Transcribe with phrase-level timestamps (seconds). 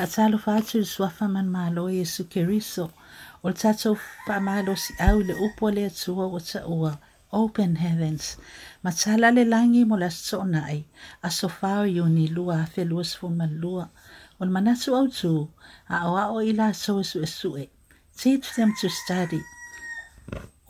[0.00, 2.84] Faatalofa atu i le suafa manamālo e Iesu Keriso.
[3.44, 3.94] O le tatou
[4.26, 6.90] faamalosiau i le upu o le atua ua taʻua.
[7.40, 8.26] Open Heavens.
[8.82, 10.78] ma tala le lagi mo las tsonai.
[11.28, 13.86] Asofao yuni lua feluas fuman lua.
[14.40, 15.32] On manatu au tu.
[15.94, 17.68] A o a o ila so esu esue.
[18.16, 19.42] Teach them to study.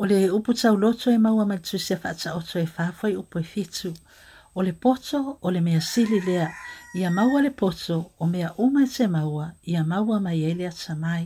[0.00, 3.94] O le upu tauloto e maua matusia fata faataoto e fafoi upu e fitu.
[4.60, 6.48] o le poto o le mea sili lea
[6.98, 11.24] ia maua le poto o mea uma se maua ia maua mai ele a samai.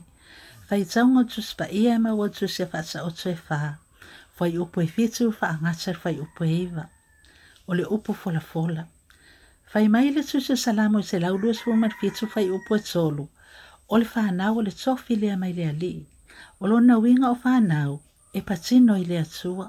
[0.69, 3.73] Fai taunga tus pa ia e maua tus e fata o tue faa.
[4.37, 6.85] Fai upo e fitu fa angata fai upo e iwa.
[7.69, 8.83] O le upo fola fola.
[9.71, 12.81] Fai mai le tus e salamo i se laulu e suma fitu fai upo e
[12.93, 13.25] tolu.
[13.93, 15.95] O le faa nau o le tofi lea mai lea li.
[16.63, 17.93] O lo na winga o faa nau
[18.33, 19.67] e patino i lea tua.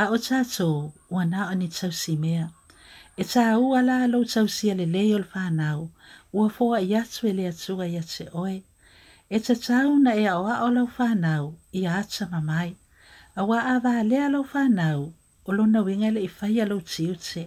[0.00, 0.68] A o tato
[1.12, 2.30] ua na o ni tau si mea.
[2.30, 2.48] mea.
[3.16, 5.88] e sa ua la lo tau sia le leo le whanau,
[6.32, 8.58] ua fua i atu e le atua i atu oe.
[9.30, 12.74] E ta tau na ea oa o lau whanau i ata mamai,
[13.38, 15.12] a wa a wā lea lau whanau
[15.46, 17.46] o lo na winga le i whai alau tiute.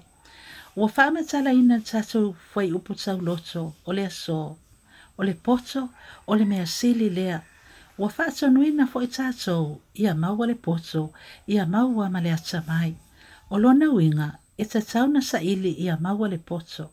[0.77, 4.57] Ua whamatala ina tatu fwai upu tau loto o le aso,
[5.17, 5.89] o le poto,
[6.27, 7.41] o le mea sili lea.
[7.99, 11.11] Ua whaato nui na fwai tatu i a maua le poto,
[11.47, 12.93] i a maua ma le ata mai.
[13.51, 16.89] O lo na winga e sa tau na sa ili i a maua le poso.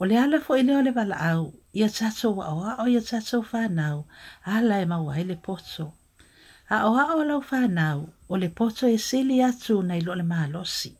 [0.00, 2.84] O le ala fo ile o le wala au, i a tato wa o o
[2.88, 4.08] i a tato whanau,
[4.48, 5.92] ala e maua i le poso.
[6.72, 7.98] A o a o lau whanau,
[8.32, 10.96] o le poso e sili atu na ilo le maalosi.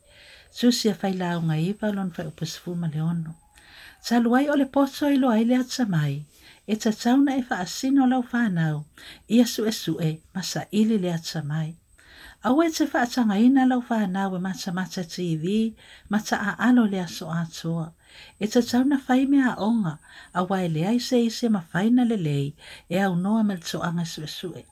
[0.53, 3.33] Susi a whaila au ngai iwa lon fai upasifu ma le ono.
[4.05, 6.21] Sa luai o le poso ilo a ile atsa mai,
[6.69, 8.85] e ta tau na e wha asino lau whanau,
[9.33, 11.73] i a su e su e, masa ili le atsa mai.
[12.45, 15.73] Awe te whaatanga ina lau whana we mata mata TV,
[16.09, 17.93] mata a alo lea so atua.
[18.37, 19.93] E te tau na whai mea onga,
[20.35, 22.49] a wai lea i se ise ma whai na lelei,
[22.91, 24.65] e au noa mel to anga sue sue.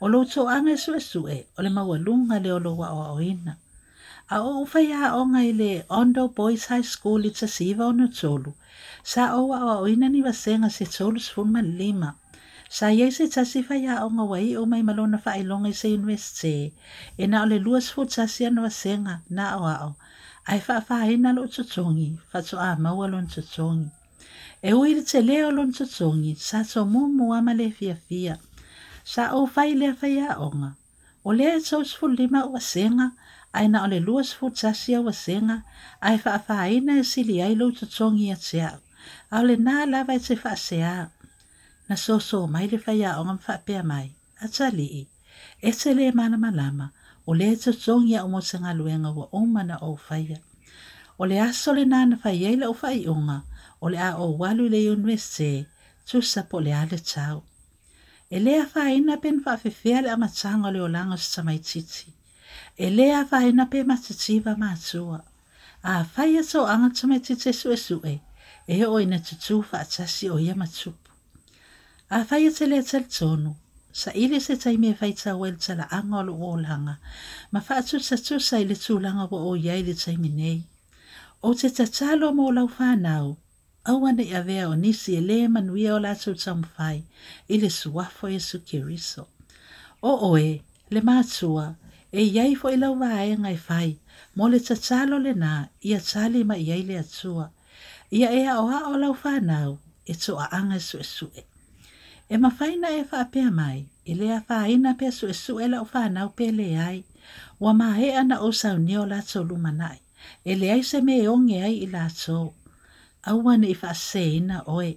[0.00, 3.58] O lo to anga sue sue, o le maua lunga le olo wa o ina.
[4.30, 7.92] A o uwhai a onga i le Ondo Boys High School i te siva o
[7.92, 8.54] no tolu,
[9.04, 12.16] sa o wa o ina ni wasenga se tolu sfuma lima.
[12.72, 16.70] Sa iese tasi fai a o ngā wai o mai malona whailonga i se universite,
[17.20, 19.88] e na o le luas fu tasi anwa senga na o ao,
[20.48, 23.90] ai whaafahina lo tutongi, whato a maua lon tutongi.
[24.64, 28.38] E ui le te leo lon tutongi, sa to mumu ama le fia fia,
[29.04, 30.72] sa o fai lea fai a onga.
[31.28, 33.12] O lea taus fu lima ua senga,
[33.52, 35.60] ai na o le luas fu tasi awa senga,
[36.00, 38.80] ai whaafahina e sili ai lo tutongi a te au.
[39.36, 41.10] Au le nā lava e te whaasea au.
[41.88, 44.08] na soso mai le faiaʻoga ma faapea mai
[44.46, 45.02] atalii
[45.68, 46.86] ese lē malamalama
[47.30, 50.38] o lē totogi aʻu mo tagaluega ua oma na ou faia
[51.22, 53.36] o le aso lenā na faia i le ʻou faaiʻoga
[53.84, 55.66] o le a oualu i le iuniversite
[56.08, 57.38] tusa po o le a le tau
[58.36, 62.08] e lē afāina pe na faafefea le amataga o le olaga o se tamaitiiti
[62.86, 65.18] e lē afāina pe matativa matua
[65.98, 68.14] afaia toaga tamaitiiti e suʻesuʻe
[68.74, 71.10] e oo ina tutū faatasi o ia matupu
[72.20, 73.58] afaiatseleetsaltonu e
[74.02, 76.94] sa ili se taimi faitauailetsala aga o loo olaga
[77.52, 80.60] ma faatutsatusa i le tulaga ua o iai le taimi nei
[81.46, 83.26] ou te tatalo mo lau fanau
[83.90, 87.06] aua nei avea o nisi e lē manuia o latou tamafai i
[87.54, 89.22] e le suafo iesu keriso
[90.10, 90.50] o oe
[90.94, 91.66] le matua
[92.20, 93.90] e iai foʻi lau vaega e fai
[94.36, 95.52] mo le tatalo lenā
[95.90, 97.46] ia tali ma i ai le atua
[98.18, 99.70] ia e aʻoaʻo lau fanau
[100.04, 101.40] e toʻaaga e suʻesuʻe
[102.32, 106.28] e mawhaina e whaapea mai, e lea whaaina pe su e su e lau whanau
[106.38, 106.98] pe le ai,
[107.60, 109.98] wa mahe ana o sau nio la tō lumanai,
[110.40, 112.38] e le ai se me e onge ai i la tō.
[113.30, 114.92] Auan i whaaseina oe,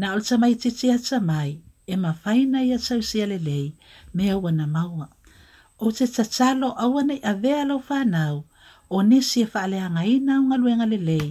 [0.00, 3.66] na alta mai titi ata mai, e mawhaina i atau si ale lei,
[4.16, 5.06] me auana maua.
[5.84, 8.36] O te tatalo auan i avea lau whanau,
[8.94, 11.28] o nisi e whaaleanga i nau ngaluenga le lei,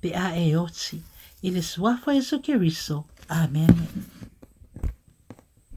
[0.00, 1.02] pe a e oti,
[1.42, 2.98] i le suafo e su keriso.
[3.42, 3.74] Amen.
[3.82, 4.11] Amen.